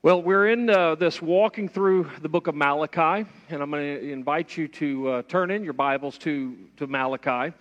[0.00, 4.12] Well, we're in uh, this walking through the book of Malachi, and I'm going to
[4.12, 7.52] invite you to uh, turn in your Bibles to, to Malachi.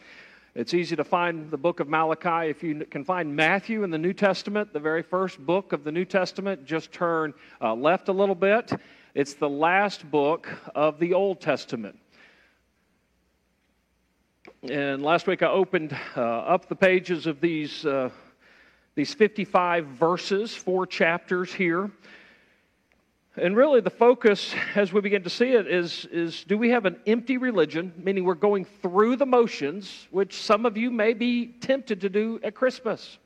[0.53, 2.51] It's easy to find the book of Malachi.
[2.51, 5.91] If you can find Matthew in the New Testament, the very first book of the
[5.91, 8.71] New Testament, just turn uh, left a little bit.
[9.15, 11.97] It's the last book of the Old Testament.
[14.61, 18.11] And last week I opened uh, up the pages of these, uh,
[18.93, 21.89] these 55 verses, four chapters here.
[23.39, 26.85] And really, the focus, as we begin to see it, is, is do we have
[26.85, 31.45] an empty religion, meaning we're going through the motions, which some of you may be
[31.45, 33.19] tempted to do at Christmas?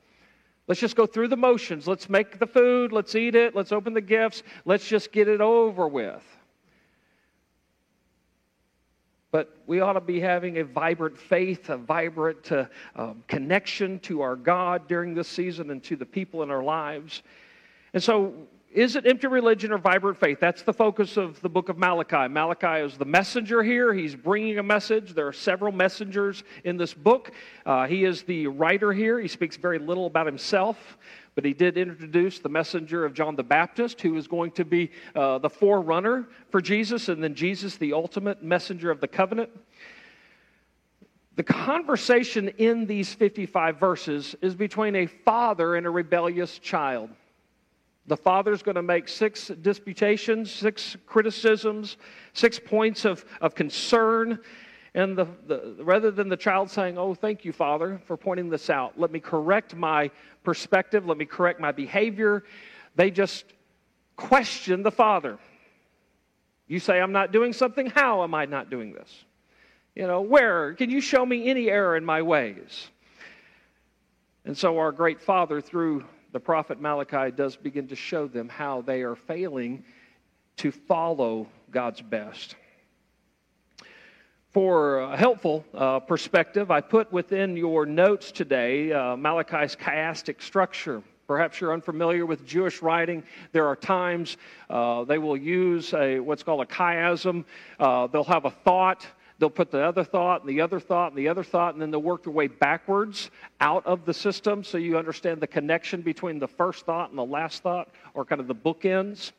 [0.68, 1.88] Let's just go through the motions.
[1.88, 2.92] Let's make the food.
[2.92, 3.56] Let's eat it.
[3.56, 4.42] Let's open the gifts.
[4.66, 6.22] Let's just get it over with.
[9.30, 14.20] But we ought to be having a vibrant faith, a vibrant uh, um, connection to
[14.20, 17.22] our God during this season and to the people in our lives.
[17.94, 18.34] And so
[18.74, 20.38] is it empty religion or vibrant faith?
[20.40, 22.26] That's the focus of the book of Malachi.
[22.28, 23.92] Malachi is the messenger here.
[23.92, 25.12] He's bringing a message.
[25.12, 27.32] There are several messengers in this book.
[27.66, 29.20] Uh, he is the writer here.
[29.20, 30.96] He speaks very little about himself,
[31.34, 34.90] but he did introduce the messenger of John the Baptist, who is going to be
[35.14, 39.50] uh, the forerunner for Jesus, and then Jesus, the ultimate messenger of the covenant.
[41.36, 47.10] The conversation in these 55 verses is between a father and a rebellious child.
[48.06, 51.96] The father's going to make six disputations, six criticisms,
[52.32, 54.40] six points of, of concern.
[54.94, 58.68] And the, the, rather than the child saying, Oh, thank you, Father, for pointing this
[58.70, 60.10] out, let me correct my
[60.42, 62.44] perspective, let me correct my behavior,
[62.96, 63.44] they just
[64.16, 65.38] question the Father.
[66.66, 67.86] You say, I'm not doing something.
[67.86, 69.24] How am I not doing this?
[69.94, 70.74] You know, where?
[70.74, 72.88] Can you show me any error in my ways?
[74.44, 78.82] And so, our great Father, through the prophet Malachi does begin to show them how
[78.82, 79.84] they are failing
[80.56, 82.56] to follow God's best.
[84.50, 91.02] For a helpful uh, perspective, I put within your notes today uh, Malachi's chiastic structure.
[91.26, 93.22] Perhaps you're unfamiliar with Jewish writing.
[93.52, 94.36] There are times
[94.68, 97.44] uh, they will use a, what's called a chiasm.
[97.78, 99.06] Uh, they'll have a thought
[99.42, 101.90] They'll put the other thought and the other thought and the other thought, and then
[101.90, 106.38] they'll work their way backwards out of the system so you understand the connection between
[106.38, 109.32] the first thought and the last thought, or kind of the bookends.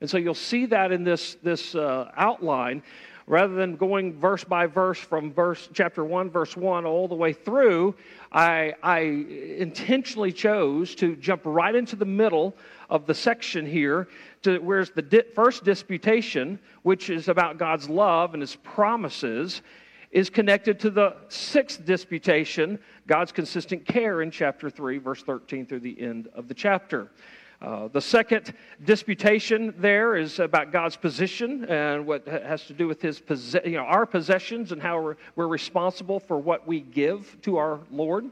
[0.00, 2.82] And so you'll see that in this, this uh, outline.
[3.28, 7.32] Rather than going verse by verse from verse chapter 1, verse 1 all the way
[7.32, 7.96] through,
[8.30, 12.56] I, I intentionally chose to jump right into the middle
[12.88, 14.06] of the section here
[14.42, 19.60] to where's the di- first disputation, which is about God's love and his promises,
[20.12, 25.80] is connected to the sixth disputation, God's consistent care in chapter 3, verse 13 through
[25.80, 27.10] the end of the chapter.
[27.62, 28.52] Uh, the second
[28.84, 33.22] disputation there is about God's position and what has to do with his
[33.64, 37.80] you know, our possessions and how we're, we're responsible for what we give to our
[37.90, 38.30] Lord.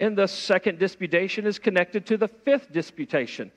[0.00, 3.52] And the second disputation is connected to the fifth disputation,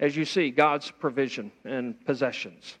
[0.00, 2.78] as you see, God's provision and possessions.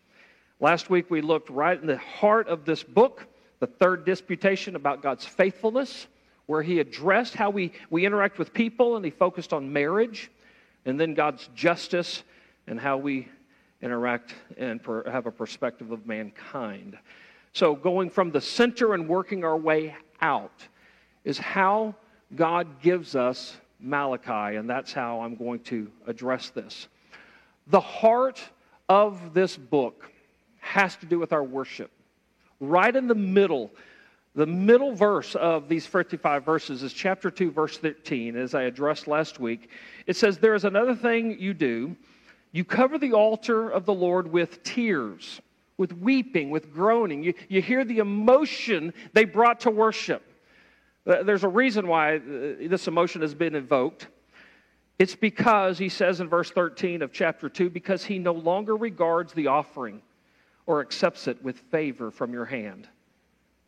[0.58, 3.26] Last week we looked right in the heart of this book,
[3.60, 6.08] the third disputation about God's faithfulness,
[6.46, 10.30] where he addressed how we, we interact with people and he focused on marriage,
[10.84, 12.22] and then God's justice
[12.66, 13.28] and how we
[13.82, 16.98] interact and per, have a perspective of mankind.
[17.52, 20.66] So, going from the center and working our way out
[21.24, 21.94] is how
[22.34, 26.88] God gives us Malachi, and that's how I'm going to address this.
[27.68, 28.42] The heart
[28.88, 30.10] of this book
[30.58, 31.90] has to do with our worship.
[32.60, 33.70] Right in the middle,
[34.34, 39.06] the middle verse of these 55 verses is chapter 2, verse 13, as I addressed
[39.06, 39.70] last week.
[40.06, 41.96] It says, There is another thing you do.
[42.50, 45.40] You cover the altar of the Lord with tears,
[45.76, 47.22] with weeping, with groaning.
[47.22, 50.22] You, you hear the emotion they brought to worship.
[51.04, 52.20] There's a reason why uh,
[52.68, 54.08] this emotion has been invoked.
[54.98, 59.32] It's because, he says in verse 13 of chapter 2, because he no longer regards
[59.32, 60.02] the offering
[60.66, 62.88] or accepts it with favor from your hand.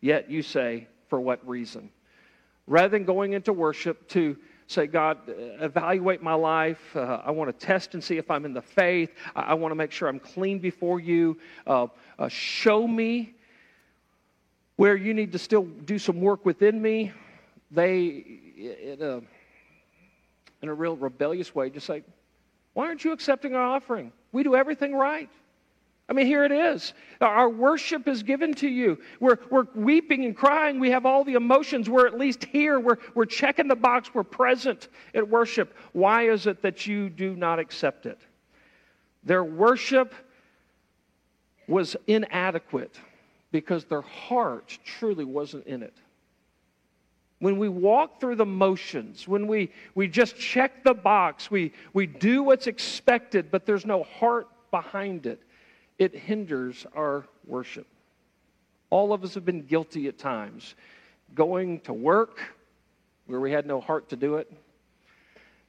[0.06, 1.90] Yet you say, for what reason?
[2.68, 4.36] Rather than going into worship to
[4.68, 6.94] say, God, evaluate my life.
[6.94, 9.10] Uh, I want to test and see if I'm in the faith.
[9.34, 11.38] I, I want to make sure I'm clean before you.
[11.66, 11.88] Uh,
[12.20, 13.34] uh, show me
[14.76, 17.10] where you need to still do some work within me.
[17.72, 18.06] They,
[18.56, 19.22] in a,
[20.62, 22.04] in a real rebellious way, just say,
[22.74, 24.12] Why aren't you accepting our offering?
[24.30, 25.28] We do everything right.
[26.08, 26.94] I mean, here it is.
[27.20, 28.98] Our worship is given to you.
[29.18, 30.78] We're, we're weeping and crying.
[30.78, 31.90] We have all the emotions.
[31.90, 32.78] We're at least here.
[32.78, 34.14] We're, we're checking the box.
[34.14, 35.74] We're present at worship.
[35.92, 38.20] Why is it that you do not accept it?
[39.24, 40.14] Their worship
[41.66, 43.00] was inadequate
[43.50, 45.96] because their heart truly wasn't in it.
[47.40, 52.06] When we walk through the motions, when we, we just check the box, we, we
[52.06, 55.42] do what's expected, but there's no heart behind it,
[55.98, 57.86] it hinders our worship.
[58.90, 60.74] All of us have been guilty at times.
[61.34, 62.40] Going to work
[63.26, 64.50] where we had no heart to do it.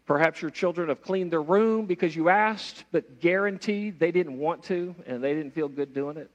[0.06, 4.64] Perhaps your children have cleaned their room because you asked, but guaranteed they didn't want
[4.64, 6.32] to and they didn't feel good doing it.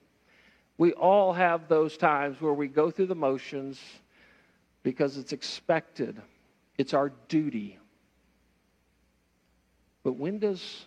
[0.77, 3.81] We all have those times where we go through the motions
[4.83, 6.21] because it's expected,
[6.77, 7.79] it's our duty.
[10.03, 10.85] But when does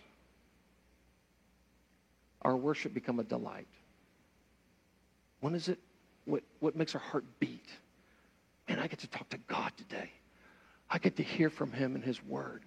[2.46, 3.66] our worship become a delight?
[5.40, 5.80] When is it
[6.26, 7.68] what, what makes our heart beat?
[8.68, 10.10] Man, I get to talk to God today.
[10.88, 12.62] I get to hear from Him and His Word.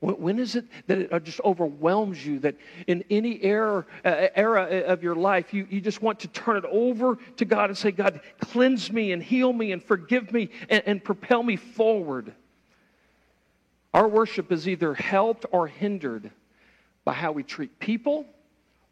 [0.00, 5.02] When is it that it just overwhelms you that in any era, uh, era of
[5.02, 8.20] your life, you, you just want to turn it over to God and say, God,
[8.38, 12.34] cleanse me and heal me and forgive me and, and propel me forward?
[13.94, 16.30] Our worship is either helped or hindered
[17.06, 18.26] by how we treat people,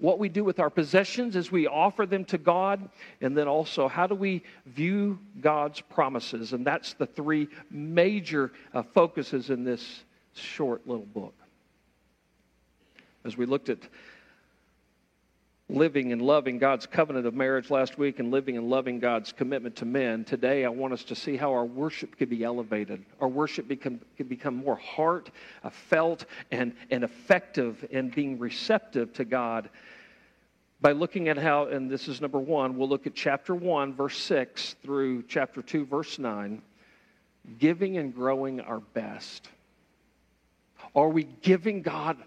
[0.04, 2.90] what we do with our possessions as we offer them to God,
[3.22, 6.52] and then also how do we view God's promises.
[6.52, 10.04] And that's the three major uh, focuses in this
[10.34, 11.34] short little book.
[13.24, 13.78] As we looked at
[15.70, 19.76] living and loving God's covenant of marriage last week and living and loving God's commitment
[19.76, 23.04] to men, today I want us to see how our worship could be elevated.
[23.20, 25.30] Our worship become, could become more heart
[25.62, 29.70] uh, felt and, and effective in being receptive to God
[30.80, 34.18] by looking at how, and this is number one, we'll look at chapter 1, verse
[34.18, 36.60] 6 through chapter 2, verse 9,
[37.58, 39.48] giving and growing our best.
[40.94, 42.18] Are we giving God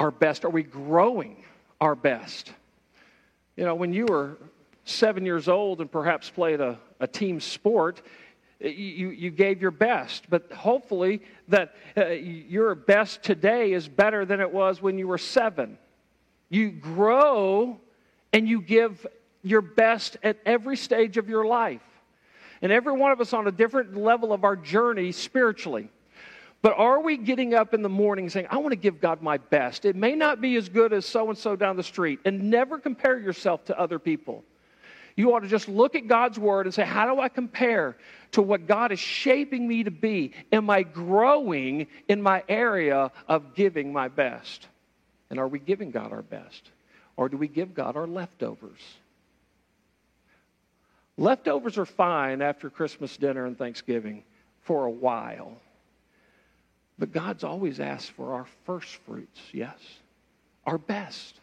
[0.00, 0.44] our best?
[0.44, 1.44] Are we growing
[1.80, 2.52] our best?
[3.56, 4.36] You know, when you were
[4.84, 8.02] seven years old and perhaps played a, a team sport,
[8.60, 10.24] you, you gave your best.
[10.28, 15.18] But hopefully, that uh, your best today is better than it was when you were
[15.18, 15.78] seven.
[16.48, 17.80] You grow
[18.32, 19.06] and you give
[19.42, 21.82] your best at every stage of your life.
[22.62, 25.88] And every one of us on a different level of our journey spiritually.
[26.62, 29.38] But are we getting up in the morning saying, I want to give God my
[29.38, 29.86] best?
[29.86, 32.20] It may not be as good as so and so down the street.
[32.24, 34.44] And never compare yourself to other people.
[35.16, 37.96] You ought to just look at God's word and say, How do I compare
[38.32, 40.32] to what God is shaping me to be?
[40.52, 44.66] Am I growing in my area of giving my best?
[45.30, 46.70] And are we giving God our best?
[47.16, 48.80] Or do we give God our leftovers?
[51.16, 54.22] Leftovers are fine after Christmas dinner and Thanksgiving
[54.62, 55.58] for a while.
[57.00, 59.78] But God's always asked for our first fruits, yes,
[60.66, 61.40] our best.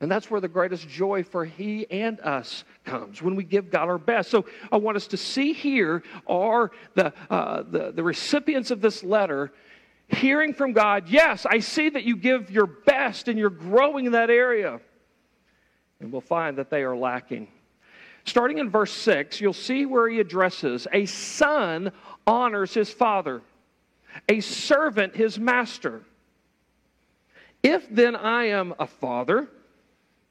[0.00, 3.88] And that's where the greatest joy for He and us comes, when we give God
[3.88, 4.28] our best.
[4.28, 9.04] So I want us to see here are the, uh, the, the recipients of this
[9.04, 9.52] letter
[10.08, 14.12] hearing from God, yes, I see that you give your best and you're growing in
[14.12, 14.80] that area.
[16.00, 17.46] And we'll find that they are lacking.
[18.24, 21.92] Starting in verse 6, you'll see where he addresses a son
[22.26, 23.42] honors his father
[24.28, 26.02] a servant his master.
[27.62, 29.48] If then I am a father,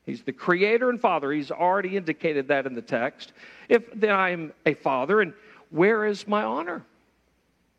[0.06, 3.34] he's the creator and father, he's already indicated that in the text.
[3.70, 5.34] If then I am a father, and
[5.70, 6.84] where is my honor?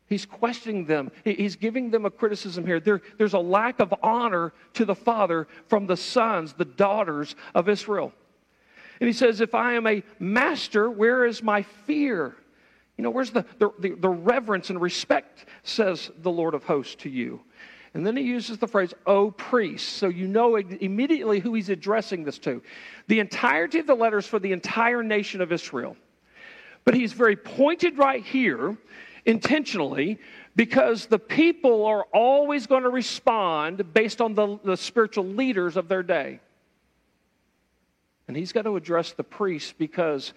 [0.07, 1.11] He's questioning them.
[1.23, 2.79] He's giving them a criticism here.
[2.79, 7.69] There, there's a lack of honor to the father from the sons, the daughters of
[7.69, 8.11] Israel.
[8.99, 12.35] And he says, If I am a master, where is my fear?
[12.97, 16.95] You know, where's the, the, the, the reverence and respect, says the Lord of hosts
[16.95, 17.41] to you?
[17.93, 19.97] And then he uses the phrase, O priest.
[19.97, 22.61] So you know immediately who he's addressing this to.
[23.07, 25.95] The entirety of the letters for the entire nation of Israel.
[26.85, 28.75] But he's very pointed right here,
[29.25, 30.19] intentionally,
[30.55, 35.87] because the people are always going to respond based on the, the spiritual leaders of
[35.87, 36.39] their day.
[38.27, 40.33] And he's got to address the priests because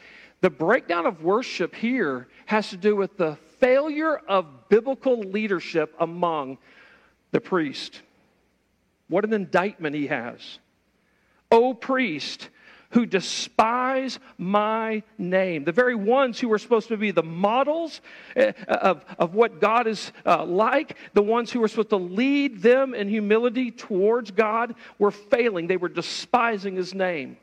[0.46, 6.56] the breakdown of worship here has to do with the failure of biblical leadership among
[7.32, 8.00] the priest.
[9.08, 10.60] What an indictment he has.
[11.50, 12.48] O priest,
[12.90, 15.64] who despise my name.
[15.64, 18.00] The very ones who were supposed to be the models
[18.36, 22.62] eh, of, of what God is uh, like, the ones who were supposed to lead
[22.62, 25.66] them in humility towards God, were failing.
[25.66, 27.36] They were despising his name.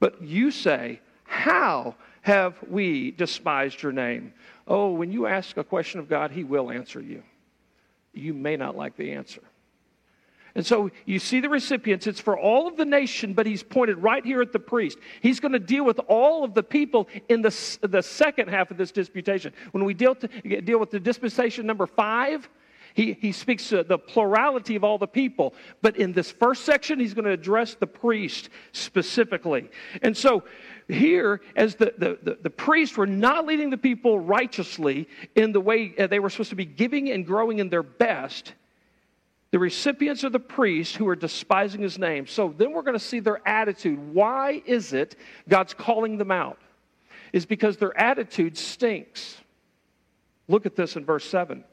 [0.00, 0.98] But you say,
[1.32, 4.34] how have we despised your name?
[4.68, 7.22] Oh, when you ask a question of God, He will answer you.
[8.12, 9.40] You may not like the answer.
[10.54, 13.96] And so you see the recipients, it's for all of the nation, but he's pointed
[13.96, 14.98] right here at the priest.
[15.22, 18.76] He's going to deal with all of the people in the, the second half of
[18.76, 19.54] this disputation.
[19.70, 22.46] When we deal, to, deal with the dispensation number five,
[22.94, 25.54] he, he speaks to the plurality of all the people.
[25.80, 29.70] But in this first section, he's going to address the priest specifically.
[30.02, 30.44] And so
[30.88, 35.60] here, as the, the, the, the priests were not leading the people righteously in the
[35.60, 38.54] way uh, they were supposed to be giving and growing in their best,
[39.52, 42.26] the recipients are the priests who are despising his name.
[42.26, 43.98] So then we're going to see their attitude.
[44.14, 45.16] Why is it
[45.48, 46.58] God's calling them out?
[47.32, 49.36] Is because their attitude stinks.
[50.48, 51.64] Look at this in verse 7.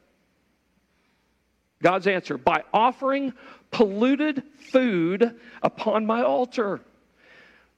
[1.82, 3.32] God's answer by offering
[3.70, 6.80] polluted food upon my altar.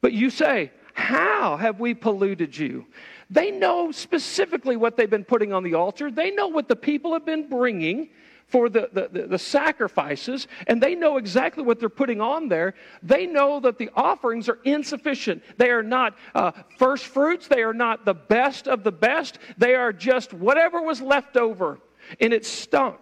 [0.00, 2.86] But you say, How have we polluted you?
[3.30, 7.12] They know specifically what they've been putting on the altar, they know what the people
[7.12, 8.10] have been bringing
[8.52, 12.74] for the, the, the, sacrifices, and they know exactly what they're putting on there.
[13.02, 15.42] They know that the offerings are insufficient.
[15.56, 19.38] They are not uh, first fruits, they are not the best of the best.
[19.56, 21.78] They are just whatever was left over,
[22.20, 22.98] and it stunk.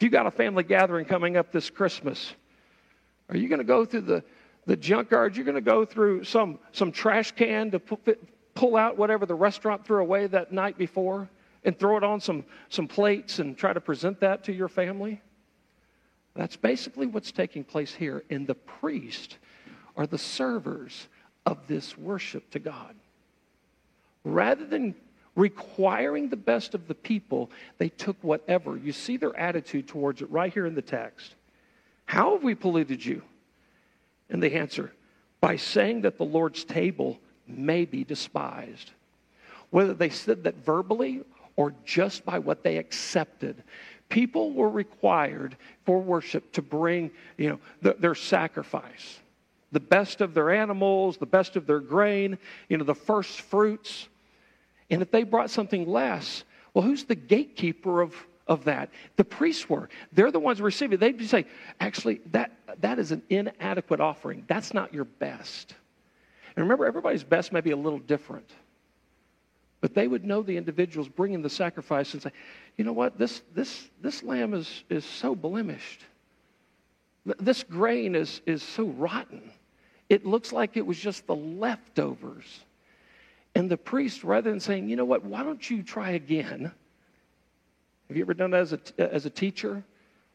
[0.00, 2.32] If you got a family gathering coming up this Christmas,
[3.28, 4.24] are you going to go through the,
[4.64, 5.36] the junkyard?
[5.36, 7.78] You're going to go through some, some trash can to
[8.54, 11.28] pull out whatever the restaurant threw away that night before
[11.64, 15.20] and throw it on some, some plates and try to present that to your family?
[16.34, 18.24] That's basically what's taking place here.
[18.30, 19.36] And the priest
[19.98, 21.08] are the servers
[21.44, 22.94] of this worship to God.
[24.24, 24.94] Rather than
[25.36, 28.76] requiring the best of the people, they took whatever.
[28.76, 31.34] You see their attitude towards it right here in the text.
[32.04, 33.22] How have we polluted you?
[34.28, 34.92] And they answer,
[35.40, 38.90] by saying that the Lord's table may be despised.
[39.70, 41.22] Whether they said that verbally
[41.56, 43.62] or just by what they accepted,
[44.08, 49.20] people were required for worship to bring you know, the, their sacrifice
[49.72, 54.08] the best of their animals, the best of their grain, you know, the first fruits.
[54.90, 56.44] And if they brought something less,
[56.74, 58.14] well, who's the gatekeeper of,
[58.46, 58.90] of that?
[59.16, 59.88] The priests were.
[60.12, 60.98] They're the ones receiving.
[60.98, 61.46] They'd be say,
[61.78, 64.44] actually, that, that is an inadequate offering.
[64.48, 65.74] That's not your best.
[66.56, 68.50] And remember, everybody's best may be a little different.
[69.80, 72.32] But they would know the individuals bringing the sacrifice and say,
[72.76, 76.04] you know what, this, this, this lamb is, is so blemished.
[77.38, 79.50] This grain is, is so rotten.
[80.08, 82.64] It looks like it was just the leftovers.
[83.54, 86.72] And the priest, rather than saying, you know what, why don't you try again?
[88.08, 89.82] Have you ever done that as a, as a teacher?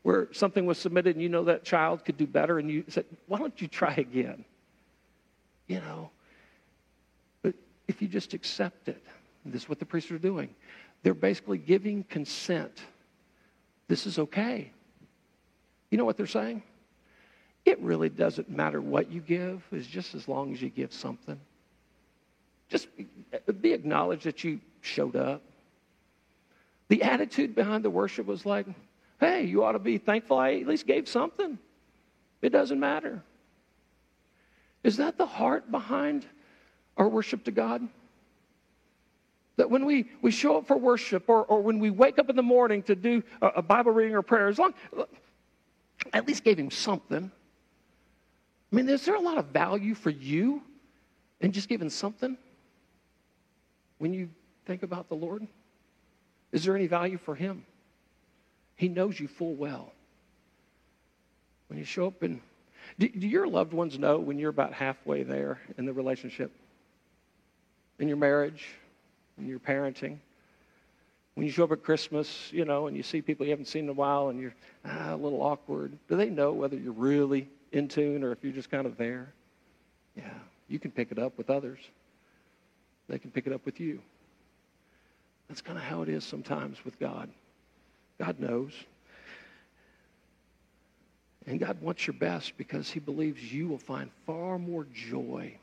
[0.03, 3.05] Where something was submitted and you know that child could do better, and you said,
[3.27, 4.45] why don't you try again?
[5.67, 6.11] You know.
[7.41, 7.55] But
[7.87, 9.03] if you just accept it,
[9.45, 10.53] this is what the priests are doing.
[11.01, 12.83] They're basically giving consent.
[13.87, 14.71] This is okay.
[15.89, 16.61] You know what they're saying?
[17.65, 21.39] It really doesn't matter what you give, it's just as long as you give something.
[22.69, 22.87] Just
[23.61, 25.41] be acknowledged that you showed up.
[26.87, 28.65] The attitude behind the worship was like,
[29.19, 31.57] hey, you ought to be thankful I at least gave something.
[32.41, 33.23] It doesn't matter.
[34.83, 36.25] Is that the heart behind
[36.97, 37.87] our worship to God?
[39.57, 42.35] That when we, we show up for worship or, or when we wake up in
[42.35, 44.73] the morning to do a, a Bible reading or prayer, as long
[46.13, 47.31] at least gave him something.
[48.71, 50.61] I mean, is there a lot of value for you
[51.39, 52.37] in just giving something?
[53.97, 54.29] When you
[54.65, 55.47] think about the Lord?
[56.51, 57.65] Is there any value for Him?
[58.75, 59.91] He knows you full well.
[61.67, 62.41] When you show up and
[62.99, 66.51] do, do your loved ones know when you're about halfway there in the relationship?
[67.99, 68.65] In your marriage,
[69.37, 70.17] in your parenting?
[71.33, 73.85] When you show up at Christmas, you know, and you see people you haven't seen
[73.85, 77.49] in a while and you're ah, a little awkward, do they know whether you're really
[77.71, 79.33] in tune or if you're just kind of there?
[80.15, 80.33] Yeah,
[80.69, 81.79] you can pick it up with others
[83.07, 84.01] they can pick it up with you.
[85.47, 87.29] That's kind of how it is sometimes with God.
[88.19, 88.71] God knows.
[91.47, 95.55] And God wants your best because he believes you will find far more joy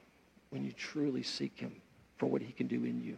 [0.51, 1.75] when you truly seek him
[2.17, 3.17] for what he can do in you.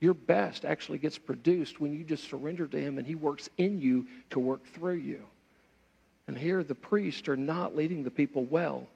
[0.00, 3.80] Your best actually gets produced when you just surrender to him and he works in
[3.80, 5.22] you to work through you.
[6.26, 8.88] And here the priests are not leading the people well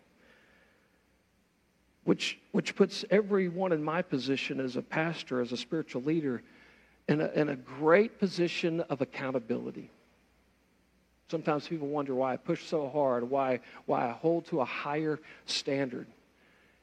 [2.04, 6.42] which, which puts everyone in my position as a pastor, as a spiritual leader,
[7.08, 9.90] in a, in a great position of accountability.
[11.30, 15.20] Sometimes people wonder why I push so hard, why, why I hold to a higher
[15.46, 16.06] standard.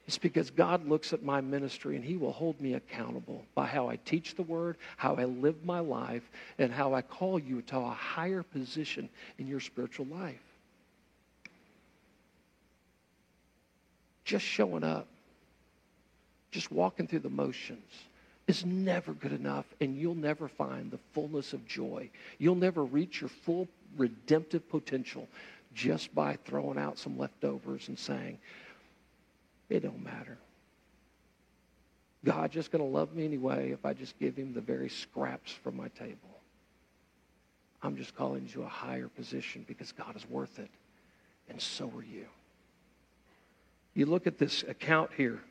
[0.07, 3.89] It's because God looks at my ministry and He will hold me accountable by how
[3.89, 7.77] I teach the Word, how I live my life, and how I call you to
[7.77, 10.39] a higher position in your spiritual life.
[14.27, 15.07] Just showing up,
[16.51, 17.91] just walking through the motions
[18.45, 22.09] is never good enough, and you'll never find the fullness of joy.
[22.37, 23.67] You'll never reach your full
[23.97, 25.27] redemptive potential
[25.73, 28.37] just by throwing out some leftovers and saying,
[29.69, 30.37] it don't matter.
[32.23, 35.51] God's just going to love me anyway if I just give him the very scraps
[35.51, 36.17] from my table.
[37.81, 40.71] I'm just calling you to a higher position because God is worth it,
[41.49, 42.25] and so are you.
[43.97, 45.41] You look at this account here,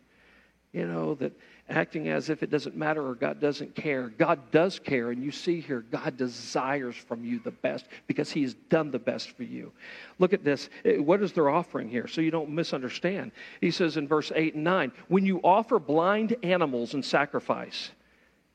[0.73, 1.33] you know, that
[1.69, 4.09] acting as if it doesn't matter or God doesn't care.
[4.09, 8.43] God does care, and you see here, God desires from you the best because He
[8.43, 9.73] has done the best for you.
[10.21, 10.69] Look at this.
[10.85, 13.33] Eh, what is their offering here so you don't misunderstand?
[13.61, 17.91] He says in verse 8 and 9 When you offer blind animals in sacrifice,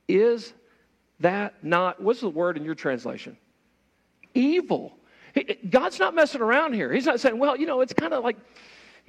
[0.07, 0.53] is
[1.19, 3.35] that not, what's the word in your translation?
[4.33, 4.95] Evil.
[5.69, 6.93] God's not messing around here.
[6.93, 8.37] He's not saying, well, you know, it's kind of like,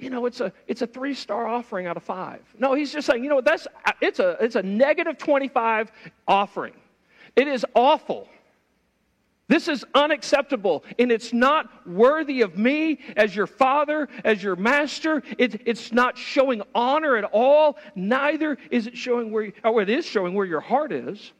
[0.03, 2.41] you know, it's a, it's a three star offering out of five.
[2.59, 3.67] No, he's just saying, you know, that's,
[4.01, 5.91] it's a, it's a negative 25
[6.27, 6.73] offering.
[7.35, 8.27] It is awful.
[9.47, 15.21] This is unacceptable, and it's not worthy of me as your father, as your master.
[15.37, 17.77] It, it's not showing honor at all.
[17.93, 21.33] Neither is it showing where, or it is showing where your heart is.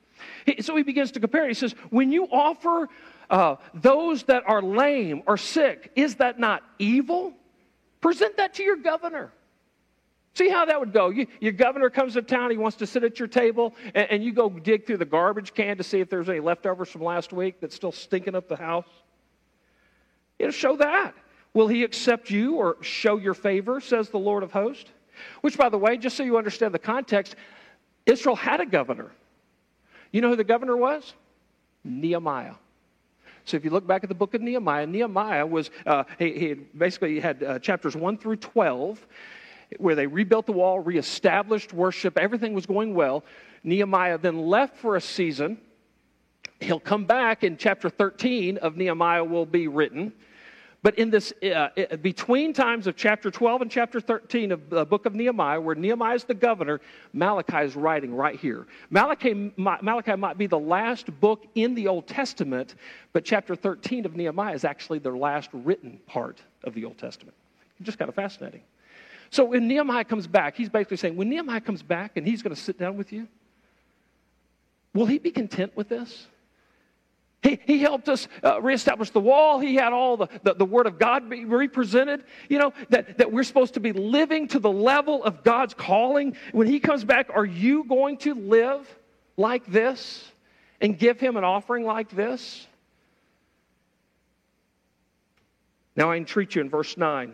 [0.61, 1.47] So he begins to compare.
[1.47, 2.89] He says, when you offer
[3.29, 7.33] uh, those that are lame or sick, is that not evil?
[8.03, 9.31] Present that to your governor.
[10.33, 11.09] See how that would go.
[11.09, 14.23] You, your governor comes to town, he wants to sit at your table, and, and,
[14.23, 17.31] you go dig through the garbage can to see if there's any leftovers from last
[17.31, 18.89] week that's still stinking up the house.
[20.37, 21.13] It'll show that.
[21.53, 24.89] Will he accept you or show your favor, says the Lord of hosts?
[25.39, 27.37] Which, by the way, just so you understand the context,
[28.05, 29.11] Israel had a governor.
[30.11, 31.13] You know who the governor was?
[31.85, 32.55] Nehemiah.
[33.45, 36.53] So if you look back at the book of Nehemiah, Nehemiah was, uh, he, he
[36.53, 39.05] basically had uh, chapters 1 through 12
[39.77, 43.23] where they rebuilt the wall, reestablished worship, everything was going well.
[43.63, 45.57] Nehemiah then left for a season.
[46.59, 50.13] He'll come back in chapter 13 of Nehemiah will be written.
[50.83, 51.69] But in this, uh,
[52.01, 56.15] between times of chapter 12 and chapter 13 of the book of Nehemiah, where Nehemiah
[56.15, 56.81] is the governor,
[57.13, 58.67] Malachi is writing right here.
[58.89, 62.75] Malachi, Malachi might be the last book in the Old Testament,
[63.13, 67.35] but chapter 13 of Nehemiah is actually the last written part of the Old Testament.
[67.81, 68.61] Just kind of fascinating.
[69.29, 72.53] So when Nehemiah comes back, he's basically saying, when Nehemiah comes back and he's going
[72.53, 73.25] to sit down with you,
[74.93, 76.27] will he be content with this?
[77.43, 79.59] He, he helped us uh, reestablish the wall.
[79.59, 82.23] He had all the, the, the, Word of God be represented.
[82.47, 86.37] You know, that, that we're supposed to be living to the level of God's calling.
[86.53, 88.87] When He comes back, are you going to live
[89.35, 90.31] like this
[90.79, 92.65] and give Him an offering like this?
[95.97, 97.33] Now I entreat you in verse 9,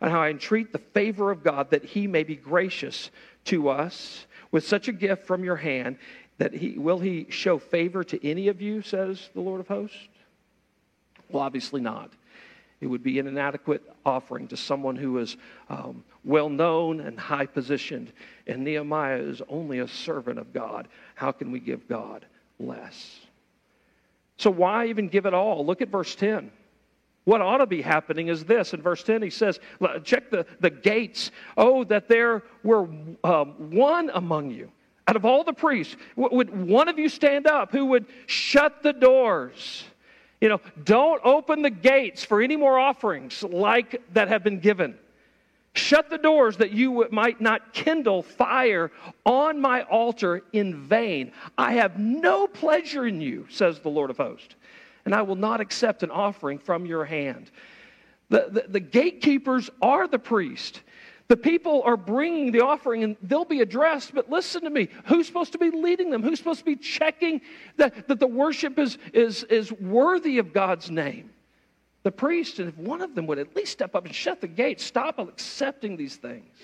[0.00, 3.10] and how I entreat the favor of God that He may be gracious
[3.44, 5.98] to us with such a gift from your hand
[6.38, 9.96] that he will he show favor to any of you says the lord of hosts?
[11.30, 12.12] Well obviously not.
[12.80, 15.36] It would be an inadequate offering to someone who is
[15.70, 18.12] um, well known and high positioned
[18.46, 20.88] and nehemiah is only a servant of god.
[21.14, 22.26] How can we give god
[22.58, 23.20] less?
[24.36, 25.64] So why even give it all?
[25.64, 26.50] Look at verse 10
[27.26, 28.72] what ought to be happening is this.
[28.72, 29.58] In verse 10, he says,
[30.04, 31.32] Check the, the gates.
[31.56, 32.88] Oh, that there were
[33.24, 34.70] um, one among you
[35.06, 38.92] out of all the priests, would one of you stand up who would shut the
[38.92, 39.84] doors?
[40.40, 44.96] You know, don't open the gates for any more offerings like that have been given.
[45.74, 48.90] Shut the doors that you might not kindle fire
[49.24, 51.32] on my altar in vain.
[51.56, 54.54] I have no pleasure in you, says the Lord of hosts,
[55.04, 57.50] and I will not accept an offering from your hand.
[58.30, 60.80] The, the, the gatekeepers are the priest.
[61.28, 64.88] The people are bringing the offering and they'll be addressed, but listen to me.
[65.06, 66.22] Who's supposed to be leading them?
[66.22, 67.40] Who's supposed to be checking
[67.76, 71.30] that, that the worship is, is, is worthy of God's name?
[72.04, 74.46] The priest, and if one of them would at least step up and shut the
[74.46, 76.54] gate, stop accepting these things.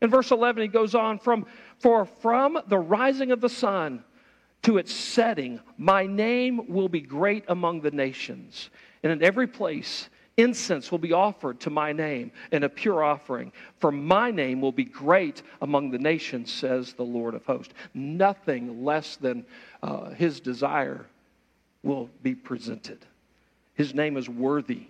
[0.00, 1.44] In verse 11, he goes on from,
[1.78, 4.02] For from the rising of the sun
[4.62, 8.70] to its setting, my name will be great among the nations.
[9.02, 13.52] And in every place, Incense will be offered to my name and a pure offering,
[13.78, 17.74] for my name will be great among the nations, says the Lord of hosts.
[17.94, 19.44] Nothing less than
[19.82, 21.06] uh, his desire
[21.82, 22.98] will be presented.
[23.74, 24.86] His name is worthy.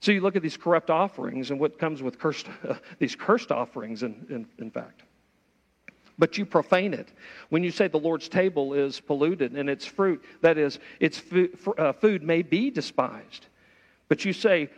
[0.00, 3.50] So you look at these corrupt offerings and what comes with cursed, uh, these cursed
[3.50, 5.02] offerings, in, in, in fact
[6.18, 7.12] but you profane it.
[7.48, 11.56] When you say the Lord's table is polluted and its fruit, that is, its food,
[11.78, 13.46] uh, food may be despised.
[14.08, 14.70] But you say,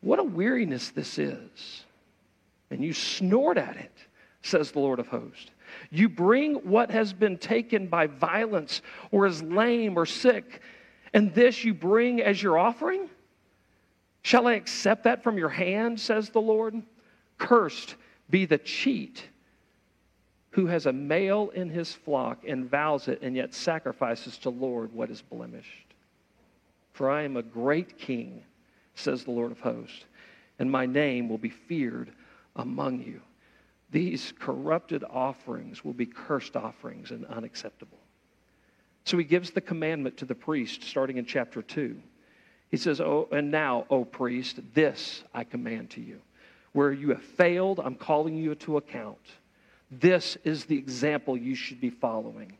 [0.00, 1.84] what a weariness this is.
[2.70, 3.92] and you snort at it,
[4.42, 5.50] says the Lord of hosts.
[5.90, 10.60] You bring what has been taken by violence or is lame or sick,
[11.12, 13.08] and this you bring as your offering?
[14.22, 16.82] Shall I accept that from your hand, says the Lord?
[17.38, 17.96] Cursed
[18.30, 19.24] be the cheat
[20.50, 24.92] who has a male in his flock and vows it and yet sacrifices to Lord
[24.92, 25.94] what is blemished.
[26.92, 28.42] For I am a great king,
[28.96, 30.04] says the Lord of hosts,
[30.58, 32.10] and my name will be feared
[32.56, 33.20] among you.
[33.90, 37.98] These corrupted offerings will be cursed offerings and unacceptable.
[39.04, 41.96] So he gives the commandment to the priest starting in chapter 2.
[42.68, 46.20] He says, Oh, and now, O priest, this I command to you.
[46.72, 49.18] Where you have failed, I'm calling you to account.
[49.90, 52.58] This is the example you should be following.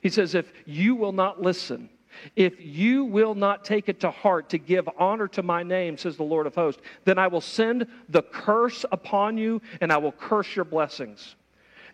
[0.00, 1.90] He says, If you will not listen,
[2.36, 6.16] if you will not take it to heart to give honor to my name, says
[6.16, 10.12] the Lord of hosts, then I will send the curse upon you and I will
[10.12, 11.36] curse your blessings.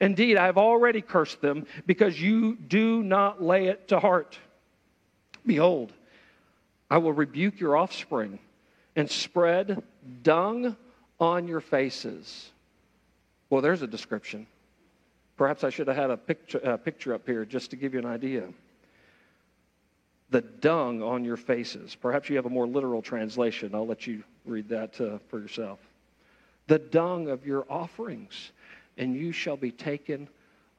[0.00, 4.38] Indeed, I have already cursed them because you do not lay it to heart.
[5.46, 5.92] Behold,
[6.90, 8.38] I will rebuke your offspring
[8.96, 9.82] and spread
[10.22, 10.76] dung
[11.20, 12.50] on your faces.
[13.50, 14.46] Well, there's a description.
[15.36, 18.06] Perhaps I should have had a picture, picture up here just to give you an
[18.06, 18.48] idea.
[20.34, 21.94] The dung on your faces.
[21.94, 23.72] Perhaps you have a more literal translation.
[23.72, 25.78] I'll let you read that uh, for yourself.
[26.66, 28.50] The dung of your offerings,
[28.98, 30.26] and you shall be taken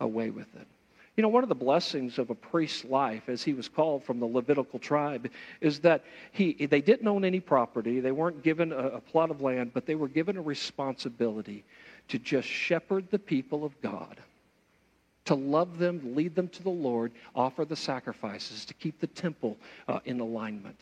[0.02, 0.68] away with it.
[1.16, 4.20] You know, one of the blessings of a priest's life, as he was called from
[4.20, 8.02] the Levitical tribe, is that he, they didn't own any property.
[8.02, 11.64] They weren't given a, a plot of land, but they were given a responsibility
[12.10, 14.18] to just shepherd the people of God
[15.26, 19.58] to love them, lead them to the Lord, offer the sacrifices, to keep the temple
[19.88, 20.80] uh, in alignment.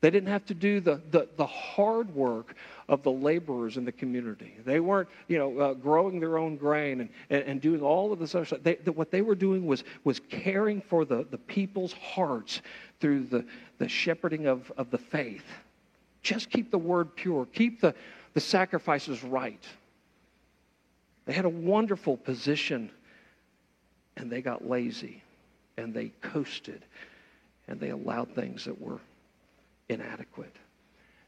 [0.00, 2.54] They didn't have to do the, the, the, hard work
[2.88, 4.56] of the laborers in the community.
[4.64, 8.18] They weren't, you know, uh, growing their own grain and, and, and, doing all of
[8.18, 8.60] this other stuff.
[8.62, 12.62] They, the, what they were doing was, was caring for the, the people's hearts
[12.98, 13.44] through the,
[13.76, 15.44] the shepherding of, of the faith.
[16.22, 17.46] Just keep the word pure.
[17.52, 17.94] Keep the,
[18.32, 19.62] the sacrifices right.
[21.26, 22.90] They had a wonderful position
[24.16, 25.22] and they got lazy
[25.76, 26.84] and they coasted
[27.68, 29.00] and they allowed things that were
[29.88, 30.54] inadequate.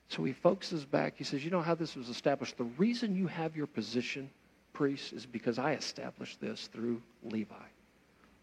[0.09, 1.15] So he focuses back.
[1.17, 2.59] He says, You know how this was established?
[2.59, 4.31] The reason you have your position,
[4.73, 7.55] priest, is because I established this through Levi.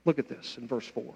[0.06, 1.14] Look at this in verse 4.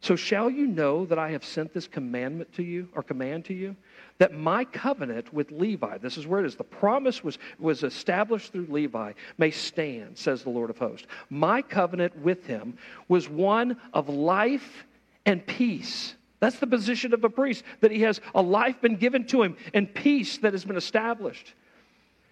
[0.00, 3.54] So shall you know that I have sent this commandment to you, or command to
[3.54, 3.74] you,
[4.18, 8.52] that my covenant with Levi, this is where it is, the promise was, was established
[8.52, 11.06] through Levi, may stand, says the Lord of hosts.
[11.30, 14.86] My covenant with him was one of life
[15.26, 16.14] and peace.
[16.40, 19.56] That's the position of a priest, that he has a life been given to him
[19.74, 21.54] and peace that has been established.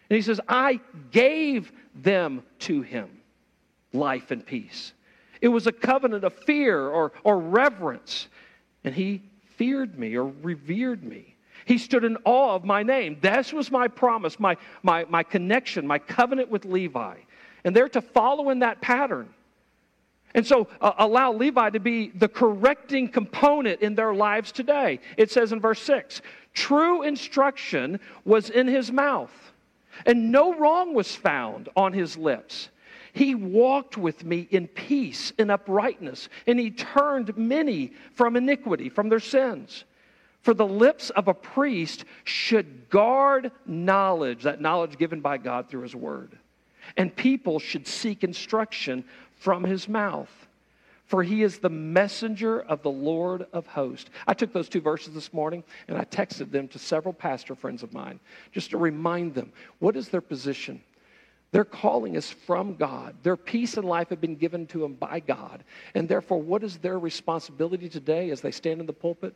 [0.09, 3.11] And he says, I gave them to him,
[3.93, 4.93] life and peace.
[5.41, 8.29] It was a covenant of fear or, or reverence.
[8.85, 9.23] And he
[9.57, 11.37] feared me or revered me.
[11.65, 13.19] He stood in awe of my name.
[13.21, 17.17] This was my promise, my, my, my connection, my covenant with Levi.
[17.65, 19.29] And they're to follow in that pattern.
[20.37, 25.01] And so uh, allow Levi to be the correcting component in their lives today.
[25.17, 26.21] It says in verse 6
[26.53, 29.33] True instruction was in his mouth,
[30.05, 32.69] and no wrong was found on his lips.
[33.17, 39.09] He walked with me in peace and uprightness, and he turned many from iniquity, from
[39.09, 39.85] their sins.
[40.43, 45.81] For the lips of a priest should guard knowledge, that knowledge given by God through
[45.81, 46.37] his word.
[46.99, 49.03] And people should seek instruction
[49.37, 50.47] from his mouth.
[51.07, 54.11] For he is the messenger of the Lord of hosts.
[54.27, 57.83] I took those two verses this morning and I texted them to several pastor friends
[57.83, 58.21] of mine
[58.53, 60.83] just to remind them what is their position
[61.53, 63.15] their calling is from God.
[63.23, 65.65] Their peace and life have been given to them by God.
[65.95, 69.35] And therefore, what is their responsibility today as they stand in the pulpit?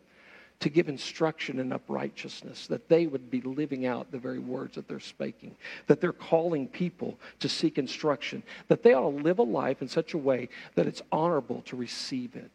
[0.61, 4.89] To give instruction in uprightness, that they would be living out the very words that
[4.89, 9.43] they're speaking, that they're calling people to seek instruction, that they ought to live a
[9.43, 12.51] life in such a way that it's honorable to receive it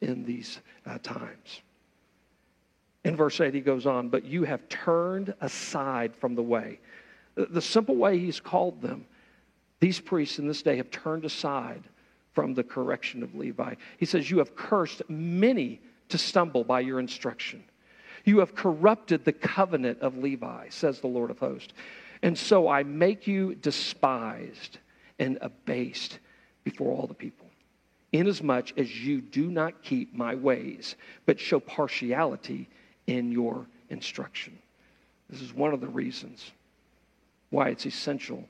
[0.00, 1.62] in these uh, times.
[3.04, 6.78] In verse 8, he goes on, But you have turned aside from the way
[7.46, 9.06] the simple way he's called them,
[9.80, 11.84] these priests in this day have turned aside
[12.32, 13.74] from the correction of Levi.
[13.98, 17.62] He says, You have cursed many to stumble by your instruction.
[18.24, 21.72] You have corrupted the covenant of Levi, says the Lord of hosts.
[22.22, 24.78] And so I make you despised
[25.18, 26.18] and abased
[26.64, 27.46] before all the people,
[28.12, 30.96] inasmuch as you do not keep my ways,
[31.26, 32.68] but show partiality
[33.06, 34.58] in your instruction.
[35.30, 36.50] This is one of the reasons
[37.50, 38.44] why it's essential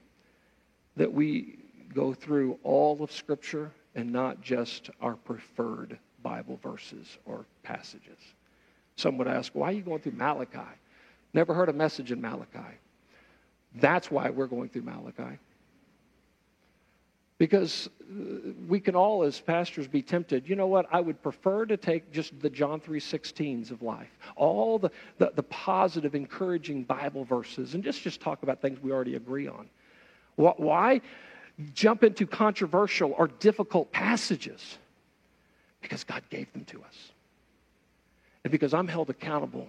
[0.96, 1.58] that we
[1.94, 8.18] go through all of Scripture and not just our preferred Bible verses or passages.
[8.96, 10.58] Some would ask, why are you going through Malachi?
[11.32, 12.76] Never heard a message in Malachi.
[13.76, 15.38] That's why we're going through Malachi.
[17.38, 18.14] Because uh,
[18.66, 20.48] we can all, as pastors, be tempted.
[20.48, 20.86] You know what?
[20.90, 25.44] I would prefer to take just the John 3.16s of life, all the, the, the
[25.44, 29.68] positive, encouraging Bible verses, and just, just talk about things we already agree on.
[30.36, 31.00] Why
[31.74, 34.78] jump into controversial or difficult passages?
[35.80, 37.12] Because God gave them to us.
[38.44, 39.68] And because I'm held accountable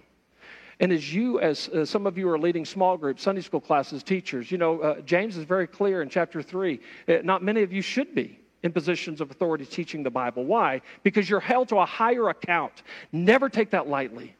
[0.80, 4.02] and as you, as uh, some of you are leading small groups, Sunday school classes,
[4.02, 6.80] teachers, you know, uh, James is very clear in chapter 3.
[7.06, 10.44] Uh, not many of you should be in positions of authority teaching the Bible.
[10.44, 10.80] Why?
[11.02, 12.82] Because you're held to a higher account.
[13.12, 14.34] Never take that lightly.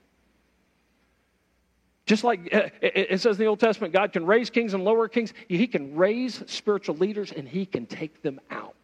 [2.06, 5.08] Just like uh, it says in the Old Testament, God can raise kings and lower
[5.08, 5.34] kings.
[5.46, 8.74] He can raise spiritual leaders and he can take them out.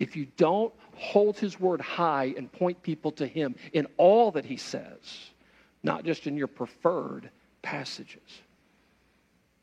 [0.00, 4.46] If you don't hold his word high and point people to him in all that
[4.46, 5.30] he says,
[5.84, 7.30] not just in your preferred
[7.62, 8.42] passages.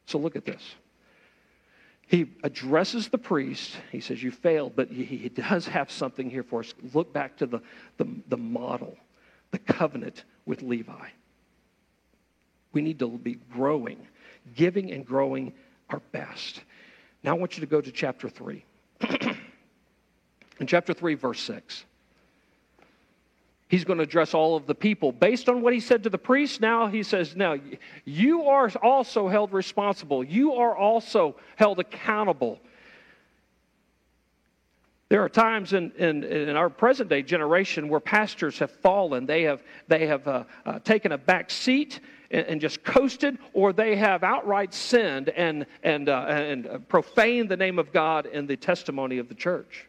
[0.06, 0.62] So look at this.
[2.08, 3.76] He addresses the priest.
[3.92, 6.74] He says, You failed, but he does have something here for us.
[6.94, 7.60] Look back to the,
[7.98, 8.96] the, the model,
[9.52, 11.08] the covenant with Levi.
[12.74, 14.06] We need to be growing,
[14.56, 15.54] giving and growing
[15.90, 16.62] our best.
[17.24, 18.64] Now I want you to go to chapter 3.
[20.60, 21.86] In chapter 3, verse 6
[23.72, 25.14] he's going to address all of the people.
[25.14, 27.56] Based on what he said to the priests, now he says, Now,
[28.04, 30.24] you are also held responsible.
[30.26, 32.60] You are also held accountable.
[35.08, 39.26] There are times in, in, in our present day generation where pastors have fallen.
[39.26, 43.74] They have, they have uh, uh, taken a back seat and, and, just coasted, or
[43.74, 48.56] they have outright sinned and, and, uh, and profaned the name of God and the
[48.56, 49.86] testimony of the church.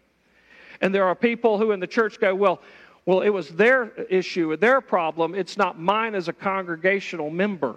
[0.81, 2.61] And there are people who in the church go, Well,
[3.05, 5.35] well, it was their issue, their problem.
[5.35, 7.77] It's not mine as a congregational member.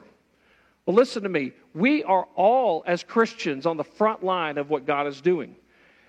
[0.85, 1.53] Well, listen to me.
[1.73, 5.55] We are all, as Christians, on the front line of what God is doing.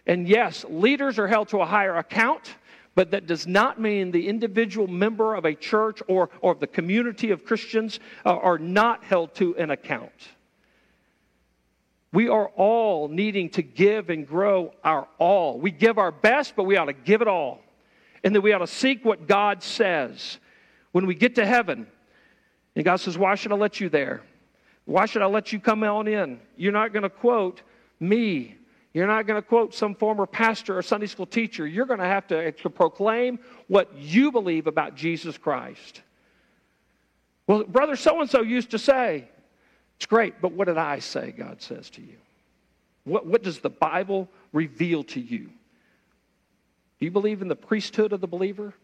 [0.06, 2.56] And yes, leaders are held to a higher account,
[2.94, 7.30] but that does not mean the individual member of a church or, or the community
[7.30, 10.12] of Christians uh, are not held to an account.
[12.12, 15.58] We are all needing to give and grow our all.
[15.58, 17.60] We give our best, but we ought to give it all
[18.24, 20.38] and that we ought to seek what God says.
[20.92, 21.86] When we get to heaven,
[22.74, 24.22] and God says, Why should I let you there?
[24.84, 26.40] Why should I let you come on in?
[26.56, 27.62] You're not going to quote
[27.98, 28.56] me.
[28.94, 31.66] You're not going to quote some former pastor or Sunday school teacher.
[31.66, 36.00] You're going to have to, proclaim what you believe about Jesus Christ.
[37.46, 39.28] Well, brother so and so used to say,
[39.96, 41.32] It's great, but what did I say?
[41.32, 42.16] God says to you.
[43.04, 45.50] What, what does the Bible reveal to you?
[46.98, 48.74] Do you believe in the priesthood of the believer?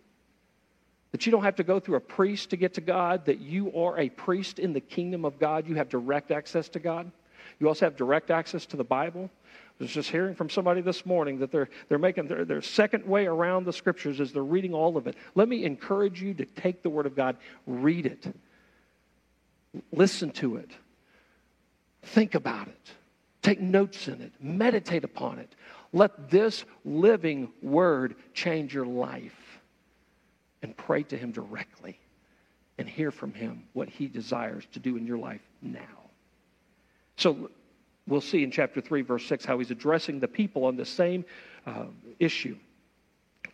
[1.12, 3.72] That you don't have to go through a priest to get to God, that you
[3.74, 5.68] are a priest in the kingdom of God.
[5.68, 7.10] You have direct access to God.
[7.60, 9.30] You also have direct access to the Bible.
[9.80, 13.04] I was just hearing from somebody this morning that they're, they're making their, their second
[13.04, 15.16] way around the scriptures as they're reading all of it.
[15.34, 18.34] Let me encourage you to take the Word of God, read it,
[19.92, 20.70] listen to it,
[22.02, 22.90] think about it,
[23.42, 25.54] take notes in it, meditate upon it.
[25.92, 29.32] Let this living word change your life.
[30.62, 31.98] And pray to Him directly
[32.78, 35.80] and hear from Him what He desires to do in your life now.
[37.16, 37.50] So
[38.06, 41.24] we'll see in chapter 3, verse 6, how He's addressing the people on the same
[41.66, 41.86] uh,
[42.20, 42.56] issue.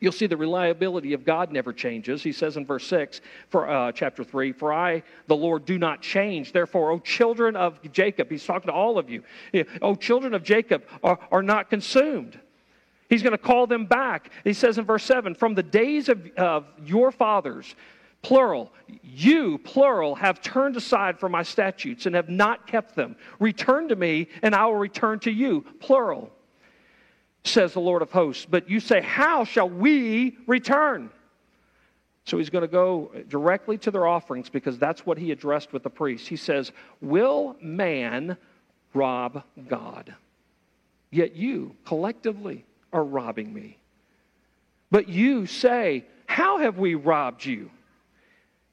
[0.01, 2.23] You'll see the reliability of God never changes.
[2.23, 6.03] He says in verse 6, for uh, chapter 3, For I, the Lord, do not
[6.03, 6.53] change.
[6.53, 9.25] Therefore, O children of Jacob, he's talking to all of you,
[9.83, 12.39] O children of Jacob are, are not consumed.
[13.09, 14.31] He's going to call them back.
[14.45, 17.75] He says in verse 7, From the days of, of your fathers,
[18.23, 18.71] plural,
[19.03, 23.17] you, plural, have turned aside from my statutes and have not kept them.
[23.41, 26.31] Return to me, and I will return to you, plural
[27.49, 28.47] says the Lord of hosts.
[28.49, 31.11] But you say, How shall we return?
[32.25, 35.83] So he's going to go directly to their offerings because that's what he addressed with
[35.83, 36.29] the priests.
[36.29, 38.37] He says, Will man
[38.93, 40.15] rob God?
[41.11, 43.79] Yet you collectively are robbing me.
[44.91, 47.71] But you say, How have we robbed you?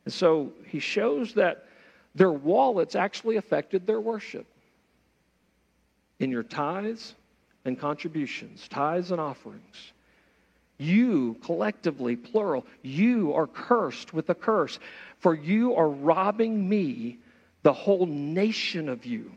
[0.04, 1.66] And so he shows that
[2.14, 4.46] their wallets actually affected their worship.
[6.20, 7.16] In your tithes,
[7.66, 9.92] and contributions, tithes and offerings.
[10.78, 14.80] You, collectively, plural, you are cursed with a curse,
[15.20, 17.20] for you are robbing me,
[17.64, 19.32] the whole nation of you.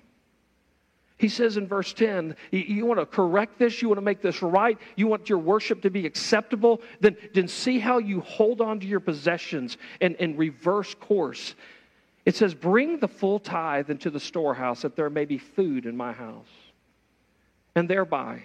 [1.17, 4.41] He says in verse 10, you, want to correct this, you want to make this
[4.41, 8.79] right, you want your worship to be acceptable, then, then see how you hold on
[8.81, 11.57] to your possessions and, and reverse course.
[12.25, 15.97] It says, Bring the full tithe into the storehouse that there may be food in
[15.97, 16.47] my house,
[17.75, 18.43] and thereby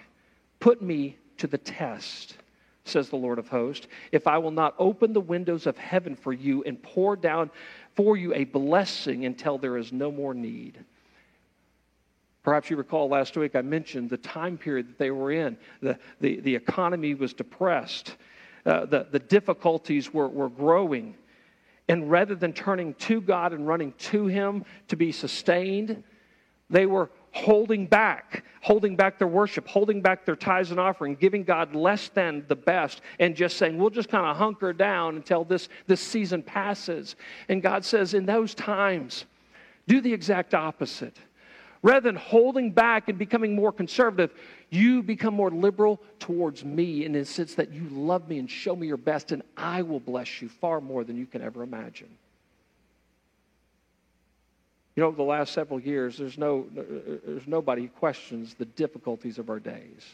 [0.60, 2.36] put me to the test
[2.84, 6.32] says the Lord of hosts, if I will not open the windows of heaven for
[6.32, 7.50] you and pour down
[7.94, 10.84] for you a blessing until there is no more need.
[12.42, 15.56] Perhaps you recall last week I mentioned the time period that they were in.
[15.80, 18.16] The, the, the economy was depressed,
[18.66, 21.14] uh, the, the difficulties were, were growing.
[21.88, 26.02] And rather than turning to God and running to Him to be sustained,
[26.70, 31.42] they were holding back, holding back their worship, holding back their tithes and offering, giving
[31.42, 35.44] God less than the best, and just saying, we'll just kind of hunker down until
[35.44, 37.16] this, this season passes.
[37.48, 39.24] And God says, in those times,
[39.88, 41.16] do the exact opposite.
[41.82, 44.32] Rather than holding back and becoming more conservative,
[44.70, 48.76] you become more liberal towards me in the sense that you love me and show
[48.76, 52.08] me your best, and I will bless you far more than you can ever imagine.
[54.96, 59.50] You know, the last several years, there's, no, there's nobody who questions the difficulties of
[59.50, 60.04] our days.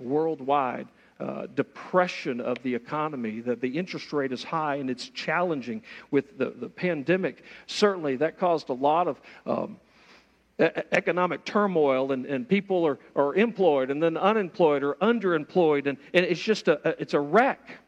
[0.00, 0.88] Worldwide,
[1.20, 6.36] uh, depression of the economy, that the interest rate is high and it's challenging with
[6.36, 7.44] the, the pandemic.
[7.68, 9.76] Certainly, that caused a lot of um,
[10.58, 16.26] economic turmoil and, and people are, are employed and then unemployed or underemployed and, and
[16.26, 17.78] it's just a, it's a wreck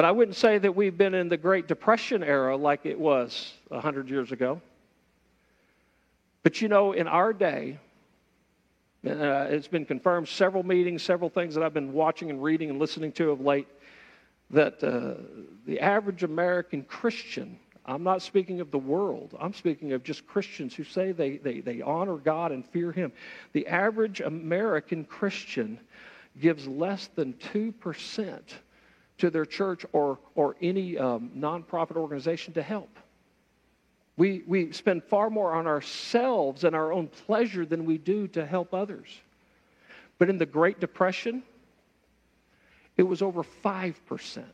[0.00, 3.52] but i wouldn't say that we've been in the great depression era like it was
[3.68, 4.58] 100 years ago
[6.42, 7.78] but you know in our day
[9.06, 12.78] uh, it's been confirmed several meetings several things that i've been watching and reading and
[12.78, 13.68] listening to of late
[14.48, 15.20] that uh,
[15.66, 19.36] the average american christian I'm not speaking of the world.
[19.40, 23.10] I'm speaking of just Christians who say they, they, they honor God and fear Him.
[23.52, 25.80] The average American Christian
[26.38, 28.38] gives less than 2%
[29.20, 32.98] to their church or, or any um, nonprofit organization to help.
[34.16, 38.44] We, we spend far more on ourselves and our own pleasure than we do to
[38.44, 39.08] help others.
[40.18, 41.42] But in the Great Depression,
[42.96, 44.44] it was over 5%.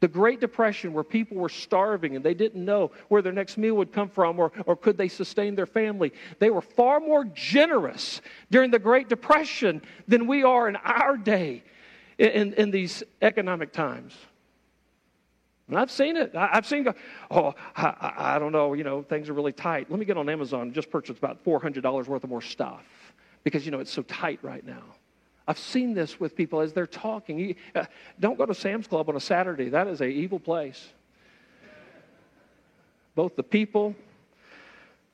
[0.00, 3.74] The Great Depression, where people were starving and they didn't know where their next meal
[3.76, 8.20] would come from or, or could they sustain their family, they were far more generous
[8.50, 11.62] during the Great Depression than we are in our day
[12.30, 14.16] in, in these economic times.
[15.68, 16.34] And I've seen it.
[16.34, 16.86] I, have seen,
[17.30, 19.90] oh, I, I, don't know, you know, things are really tight.
[19.90, 22.84] Let me get on Amazon and just purchase about $400 worth of more stuff
[23.44, 24.82] because, you know, it's so tight right now.
[25.48, 27.56] I've seen this with people as they're talking.
[27.74, 27.86] Uh,
[28.20, 29.70] don't go to Sam's Club on a Saturday.
[29.70, 30.92] That is a evil place.
[33.14, 33.96] Both the people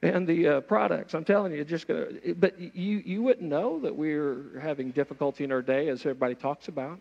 [0.02, 1.14] and the uh, products.
[1.14, 2.06] I'm telling you, just gonna.
[2.36, 6.68] But you you wouldn't know that we're having difficulty in our day, as everybody talks
[6.68, 7.00] about.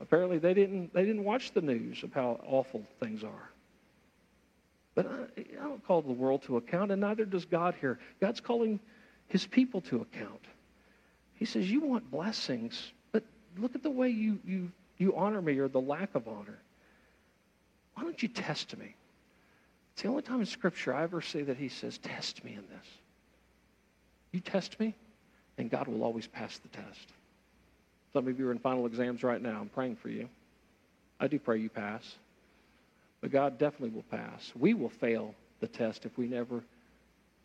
[0.00, 3.50] Apparently, they didn't they didn't watch the news of how awful things are.
[4.94, 7.98] But I, I don't call the world to account, and neither does God here.
[8.20, 8.80] God's calling
[9.28, 10.40] His people to account.
[11.36, 13.22] He says, You want blessings, but
[13.58, 16.58] look at the way you, you, you honor me or the lack of honor.
[17.94, 18.94] Why don't you test me?
[19.96, 22.64] It's the only time in Scripture I ever see that he says, Test me in
[22.68, 22.86] this.
[24.30, 24.94] You test me,
[25.56, 27.08] and God will always pass the test.
[28.12, 29.58] Some of you are in final exams right now.
[29.58, 30.28] I'm praying for you.
[31.18, 32.02] I do pray you pass.
[33.22, 34.52] But God definitely will pass.
[34.54, 36.62] We will fail the test if we never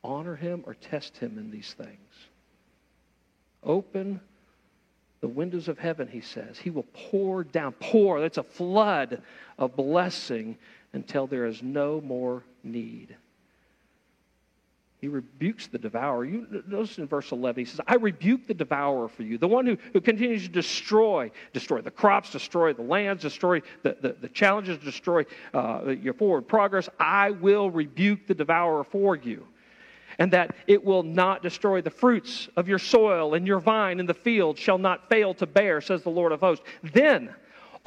[0.04, 2.12] honor him or test him in these things.
[3.64, 4.20] Open
[5.22, 6.58] the windows of heaven, he says.
[6.58, 9.22] He will pour down, pour, that's a flood
[9.58, 10.58] of blessing
[10.94, 13.16] until there is no more need.
[15.00, 16.26] He rebukes the devourer.
[16.26, 19.66] You notice in verse 11, he says, I rebuke the devourer for you, the one
[19.66, 24.30] who, who continues to destroy, destroy the crops, destroy the lands, destroy the, the, the
[24.30, 25.26] challenges, destroy
[25.56, 26.88] uh, your forward progress.
[27.00, 29.48] I will rebuke the devourer for you
[30.22, 34.06] and that it will not destroy the fruits of your soil, and your vine in
[34.06, 36.64] the field shall not fail to bear, says the Lord of hosts.
[36.94, 37.34] Then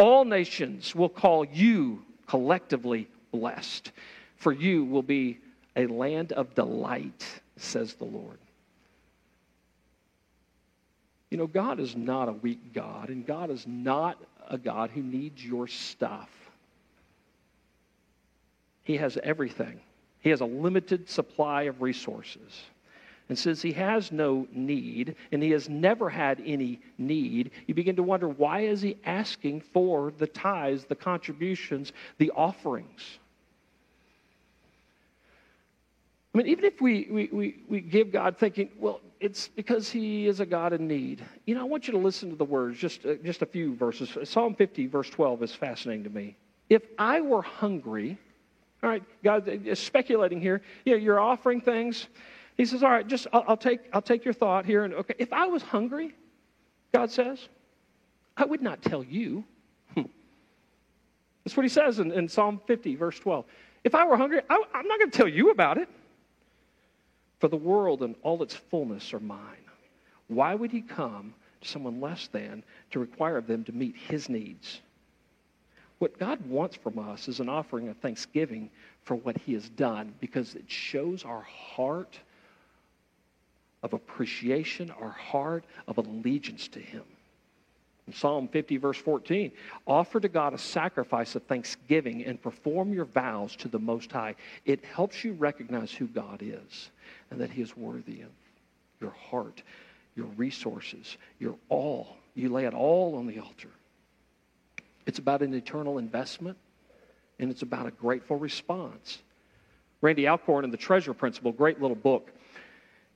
[0.01, 3.93] all nations will call you collectively blessed,
[4.37, 5.39] for you will be
[5.76, 7.24] a land of delight,
[7.57, 8.39] says the Lord.
[11.30, 14.20] You know, God is not a weak God, and God is not
[14.51, 16.30] a God who needs your stuff.
[18.82, 19.78] He has everything.
[20.24, 22.62] He has a limited supply of resources.
[23.28, 27.94] And since he has no need, and he has never had any need, you begin
[27.96, 33.18] to wonder why is he asking for the tithes, the contributions, the offerings?
[36.34, 40.26] I mean, even if we, we, we, we give God thinking, well, it's because he
[40.26, 41.22] is a God in need.
[41.44, 43.74] You know, I want you to listen to the words, just, uh, just a few
[43.76, 44.16] verses.
[44.24, 46.34] Psalm 50, verse 12 is fascinating to me.
[46.70, 48.18] If I were hungry,
[48.85, 50.61] all right, God uh, is speculating here.
[50.85, 52.07] Know, you're offering things.
[52.57, 54.85] He says, all right, just I'll, I'll, take, I'll take your thought here.
[54.85, 56.14] And okay, if I was hungry,
[56.93, 57.49] God says,
[58.37, 59.43] I would not tell you.
[59.95, 60.03] Hmm.
[61.45, 63.47] That's what he says in, in Psalm 50, verse 12.
[63.85, 65.89] If I were hungry, I, I'm not going to tell you about it.
[67.41, 69.39] For the world and all its fullness are mine.
[70.28, 74.28] Why would he come to someone less than to require of them to meet his
[74.28, 74.80] needs?
[75.99, 78.70] What God wants from us is an offering of thanksgiving
[79.03, 82.18] for what he has done because it shows our heart
[83.82, 87.05] of appreciation, our heart of allegiance to him.
[88.07, 89.51] In Psalm 50, verse 14,
[89.86, 94.34] offer to God a sacrifice of thanksgiving and perform your vows to the Most High.
[94.66, 96.90] It helps you recognize who God is
[97.30, 98.30] and that He is worthy of
[99.01, 99.62] your heart,
[100.16, 102.16] your resources, your all.
[102.34, 103.70] You lay it all on the altar.
[105.07, 106.57] It's about an eternal investment,
[107.38, 109.18] and it's about a grateful response.
[110.00, 112.30] Randy Alcorn in The Treasure Principle, great little book,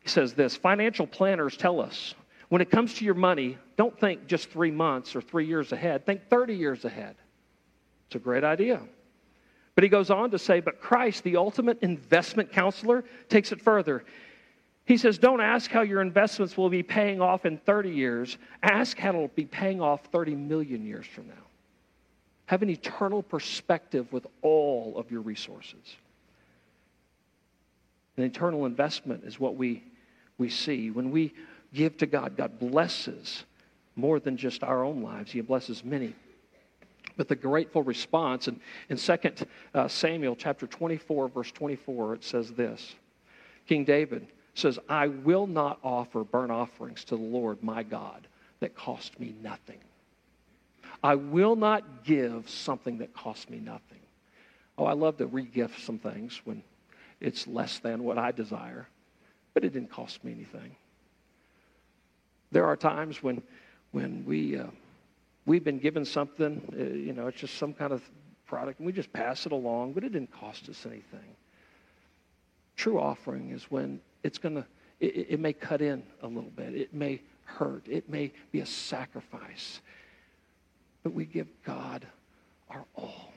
[0.00, 2.14] he says this Financial planners tell us
[2.48, 6.06] when it comes to your money, don't think just three months or three years ahead,
[6.06, 7.16] think 30 years ahead.
[8.06, 8.80] It's a great idea.
[9.74, 14.02] But he goes on to say, but Christ, the ultimate investment counselor, takes it further.
[14.86, 18.38] He says, don't ask how your investments will be paying off in 30 years.
[18.62, 21.34] Ask how it'll be paying off 30 million years from now.
[22.48, 25.96] Have an eternal perspective with all of your resources.
[28.16, 29.84] An eternal investment is what we,
[30.38, 30.90] we see.
[30.90, 31.34] When we
[31.74, 33.44] give to God, God blesses
[33.96, 36.14] more than just our own lives, He blesses many.
[37.18, 39.16] But the grateful response, and in 2
[39.74, 42.94] uh, Samuel chapter 24, verse 24, it says this
[43.66, 48.26] King David says, I will not offer burnt offerings to the Lord my God
[48.60, 49.80] that cost me nothing.
[51.02, 54.00] I will not give something that costs me nothing.
[54.76, 56.62] Oh, I love to regift some things when
[57.20, 58.86] it's less than what I desire,
[59.54, 60.76] but it didn't cost me anything.
[62.52, 63.42] There are times when,
[63.92, 64.66] when we, uh,
[65.46, 68.02] we've been given something, uh, you know, it's just some kind of
[68.46, 71.36] product, and we just pass it along, but it didn't cost us anything.
[72.76, 74.64] True offering is when it's going to,
[75.00, 78.66] it, it may cut in a little bit, it may hurt, it may be a
[78.66, 79.80] sacrifice,
[81.02, 82.06] but we give God
[82.70, 83.32] our all.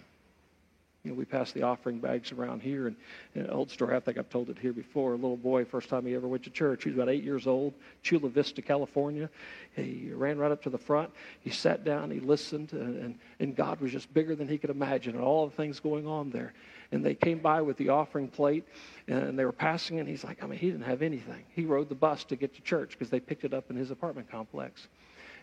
[1.04, 2.96] You know, we pass the offering bags around here, and,
[3.34, 3.96] an old story.
[3.96, 5.14] I think I've told it here before.
[5.14, 7.48] A little boy, first time he ever went to church, he was about eight years
[7.48, 9.28] old, Chula Vista, California.
[9.76, 11.10] He ran right up to the front.
[11.40, 14.70] He sat down, he listened, and, and, and God was just bigger than he could
[14.70, 16.54] imagine, and all the things going on there.
[16.92, 18.68] And they came by with the offering plate,
[19.08, 21.46] and they were passing, and he's like, I mean, he didn't have anything.
[21.56, 23.90] He rode the bus to get to church because they picked it up in his
[23.90, 24.88] apartment complex.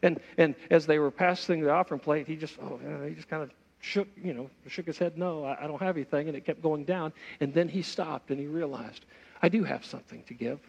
[0.03, 3.43] And, and as they were passing the offering plate, he just, oh, he just kind
[3.43, 6.45] of shook, you know, shook his head, no, I, I don't have anything, and it
[6.45, 7.13] kept going down.
[7.41, 9.05] And then he stopped and he realized,
[9.43, 10.61] I do have something to give.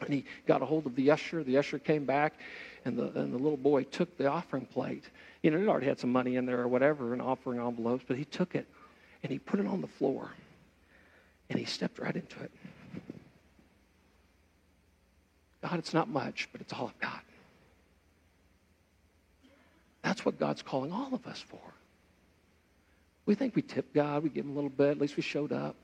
[0.00, 1.42] And he got a hold of the usher.
[1.42, 2.34] The usher came back,
[2.84, 5.04] and the, and the little boy took the offering plate.
[5.42, 8.16] You know, he already had some money in there or whatever, and offering envelopes, but
[8.16, 8.66] he took it
[9.22, 10.30] and he put it on the floor
[11.48, 12.50] and he stepped right into it.
[15.62, 17.24] God, it's not much, but it's all I've got.
[20.06, 21.58] That's what God's calling all of us for.
[23.26, 25.50] We think we tip God, we give him a little bit, at least we showed
[25.50, 25.74] up.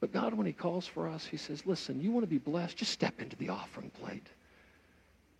[0.00, 2.78] But God, when he calls for us, he says, listen, you want to be blessed?
[2.78, 4.26] Just step into the offering plate.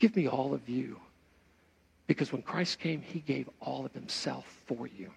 [0.00, 1.00] Give me all of you.
[2.06, 5.10] Because when Christ came, he gave all of himself for you.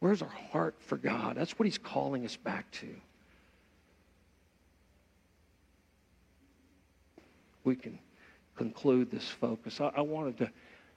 [0.00, 1.36] Where's our heart for God?
[1.36, 2.88] That's what he's calling us back to.
[7.62, 7.96] We can
[8.56, 9.80] conclude this focus.
[9.80, 10.50] I, I wanted to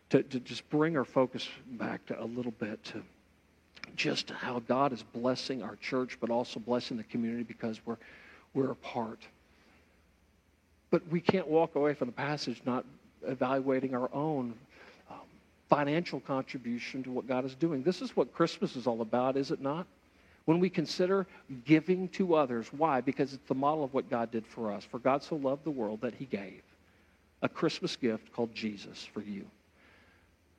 [0.09, 3.01] to, to just bring our focus back to a little bit to
[3.95, 7.97] just how God is blessing our church, but also blessing the community because we're,
[8.53, 9.19] we're a part.
[10.89, 12.85] But we can't walk away from the passage not
[13.25, 14.53] evaluating our own
[15.09, 15.17] um,
[15.69, 17.83] financial contribution to what God is doing.
[17.83, 19.87] This is what Christmas is all about, is it not?
[20.45, 21.25] When we consider
[21.65, 22.99] giving to others, why?
[22.99, 24.83] Because it's the model of what God did for us.
[24.83, 26.61] For God so loved the world that he gave
[27.41, 29.45] a Christmas gift called Jesus for you.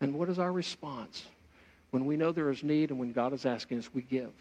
[0.01, 1.24] And what is our response?
[1.90, 4.32] When we know there is need and when God is asking us, we give.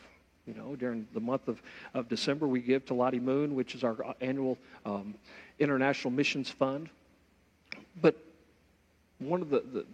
[0.48, 1.62] You know, during the month of,
[1.94, 5.16] of December, we give to Lottie Moon, which is our annual um,
[5.60, 6.90] international missions fund.
[8.02, 8.18] But
[9.20, 9.86] one of the, the,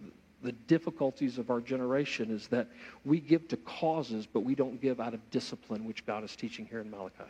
[0.42, 2.66] the difficulties of our generation is that
[3.04, 6.66] we give to causes, but we don't give out of discipline, which God is teaching
[6.66, 7.24] here in Malachi.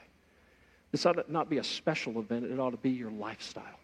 [0.92, 3.79] This ought to not be a special event, it ought to be your lifestyle.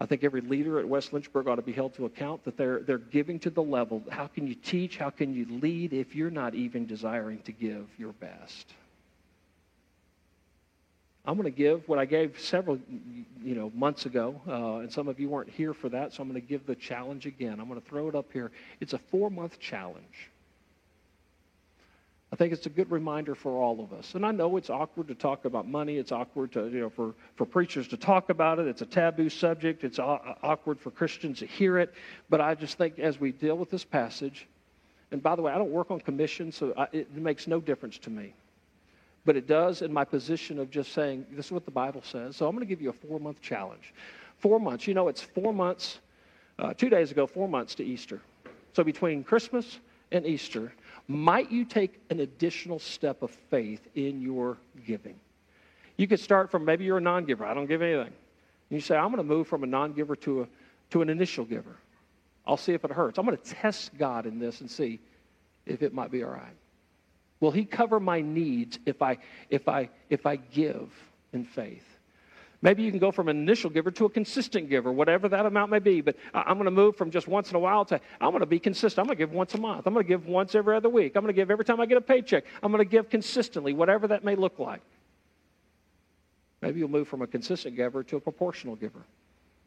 [0.00, 2.80] I think every leader at West Lynchburg ought to be held to account that they're,
[2.80, 4.02] they're giving to the level.
[4.10, 4.96] How can you teach?
[4.96, 8.72] How can you lead if you're not even desiring to give your best?
[11.26, 12.78] I'm going to give what I gave several,
[13.42, 16.28] you know, months ago, uh, and some of you weren't here for that, so I'm
[16.30, 17.60] going to give the challenge again.
[17.60, 18.50] I'm going to throw it up here.
[18.80, 20.30] It's a four-month challenge.
[22.30, 24.14] I think it's a good reminder for all of us.
[24.14, 25.96] And I know it's awkward to talk about money.
[25.96, 28.66] It's awkward to, you know, for, for preachers to talk about it.
[28.66, 29.82] It's a taboo subject.
[29.82, 31.94] It's awkward for Christians to hear it.
[32.28, 34.46] But I just think as we deal with this passage,
[35.10, 37.96] and by the way, I don't work on commission, so I, it makes no difference
[37.98, 38.34] to me.
[39.24, 42.36] But it does in my position of just saying, this is what the Bible says.
[42.36, 43.94] So I'm going to give you a four month challenge.
[44.38, 44.86] Four months.
[44.86, 45.98] You know, it's four months,
[46.58, 48.20] uh, two days ago, four months to Easter.
[48.74, 49.78] So between Christmas
[50.12, 50.72] and Easter,
[51.08, 55.16] might you take an additional step of faith in your giving?
[55.96, 57.46] You could start from maybe you're a non giver.
[57.46, 58.12] I don't give anything.
[58.70, 60.48] And you say, I'm going to move from a non giver to, a,
[60.90, 61.76] to an initial giver.
[62.46, 63.18] I'll see if it hurts.
[63.18, 65.00] I'm going to test God in this and see
[65.66, 66.56] if it might be all right.
[67.40, 70.90] Will He cover my needs if I, if I, if I give
[71.32, 71.97] in faith?
[72.60, 75.70] Maybe you can go from an initial giver to a consistent giver, whatever that amount
[75.70, 76.00] may be.
[76.00, 78.46] But I'm going to move from just once in a while to I'm going to
[78.46, 78.98] be consistent.
[78.98, 79.86] I'm going to give once a month.
[79.86, 81.14] I'm going to give once every other week.
[81.14, 82.44] I'm going to give every time I get a paycheck.
[82.62, 84.80] I'm going to give consistently, whatever that may look like.
[86.60, 89.04] Maybe you'll move from a consistent giver to a proportional giver.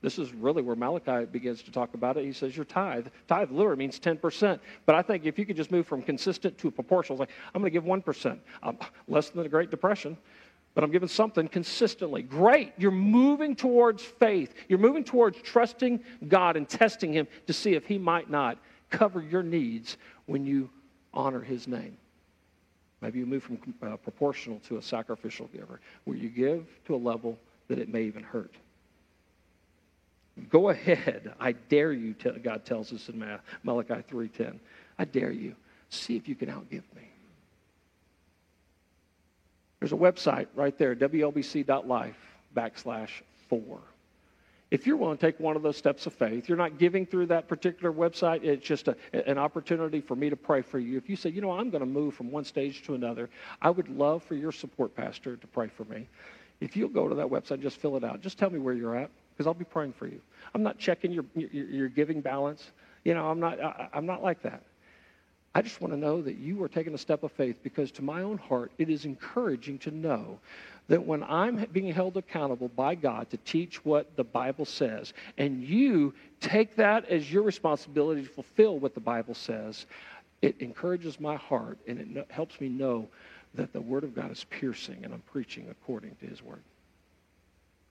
[0.02, 2.26] This is really where Malachi begins to talk about it.
[2.26, 3.08] He says your tithe.
[3.28, 4.60] Tithe literally means 10%.
[4.86, 7.72] But I think if you could just move from consistent to proportional, like I'm going
[7.72, 8.78] to give 1%, um,
[9.08, 10.18] less than the Great Depression
[10.74, 12.22] but I'm giving something consistently.
[12.22, 12.74] Great.
[12.78, 14.54] You're moving towards faith.
[14.70, 18.58] You're moving towards trusting God and testing Him to see if He might not
[18.90, 20.70] cover your needs when you
[21.14, 21.98] honor His name.
[23.02, 26.98] Maybe you move from uh, proportional to a sacrificial giver, where you give to a
[26.98, 28.54] level that it may even hurt.
[30.50, 31.34] Go ahead.
[31.40, 33.20] I dare you, God tells us in
[33.64, 34.60] Malachi 3.10.
[34.98, 35.56] I dare you.
[35.90, 37.10] See if you can outgive me.
[39.82, 42.16] There's a website right there, wlbc.life
[42.56, 43.10] backslash
[43.50, 43.80] four.
[44.70, 47.26] If you're willing to take one of those steps of faith, you're not giving through
[47.26, 48.44] that particular website.
[48.44, 48.96] It's just a,
[49.28, 50.98] an opportunity for me to pray for you.
[50.98, 53.30] If you say, you know, I'm going to move from one stage to another,
[53.62, 56.08] I would love for your support pastor to pray for me.
[56.62, 58.22] If you'll go to that website, just fill it out.
[58.22, 60.22] Just tell me where you're at, because I'll be praying for you.
[60.54, 62.72] I'm not checking your, your, your giving balance.
[63.04, 64.62] You know, I'm not, I, I'm not like that.
[65.54, 68.02] I just want to know that you are taking a step of faith because, to
[68.02, 70.40] my own heart, it is encouraging to know
[70.88, 75.62] that when I'm being held accountable by God to teach what the Bible says, and
[75.64, 79.86] you take that as your responsibility to fulfill what the Bible says,
[80.42, 83.08] it encourages my heart and it helps me know
[83.54, 86.64] that the Word of God is piercing and I'm preaching according to His Word.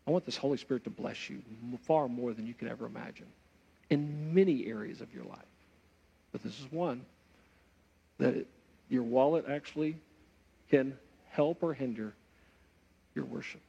[0.07, 1.43] I want this Holy Spirit to bless you
[1.87, 3.27] far more than you can ever imagine
[3.91, 5.39] in many areas of your life.
[6.33, 7.05] But this is one
[8.21, 8.47] that
[8.89, 9.97] your wallet actually
[10.71, 10.97] can
[11.31, 12.15] help or hinder
[13.15, 13.61] your worship.